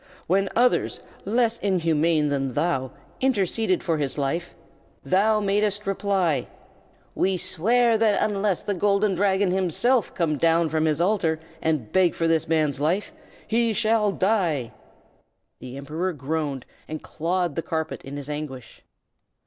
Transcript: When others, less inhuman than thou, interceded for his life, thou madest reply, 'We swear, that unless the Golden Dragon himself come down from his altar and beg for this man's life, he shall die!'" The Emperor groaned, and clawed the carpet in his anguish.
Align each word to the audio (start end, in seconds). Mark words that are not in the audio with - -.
When 0.25 0.49
others, 0.55 0.99
less 1.25 1.59
inhuman 1.59 2.29
than 2.29 2.55
thou, 2.55 2.89
interceded 3.19 3.83
for 3.83 3.99
his 3.99 4.17
life, 4.17 4.55
thou 5.05 5.39
madest 5.39 5.85
reply, 5.85 6.47
'We 7.13 7.37
swear, 7.37 7.99
that 7.99 8.17
unless 8.19 8.63
the 8.63 8.73
Golden 8.73 9.13
Dragon 9.13 9.51
himself 9.51 10.11
come 10.15 10.39
down 10.39 10.69
from 10.69 10.85
his 10.85 10.99
altar 10.99 11.39
and 11.61 11.91
beg 11.91 12.15
for 12.15 12.27
this 12.27 12.47
man's 12.47 12.79
life, 12.79 13.13
he 13.47 13.73
shall 13.73 14.11
die!'" 14.11 14.73
The 15.59 15.77
Emperor 15.77 16.13
groaned, 16.13 16.65
and 16.87 17.03
clawed 17.03 17.55
the 17.55 17.61
carpet 17.61 18.03
in 18.03 18.17
his 18.17 18.27
anguish. 18.27 18.81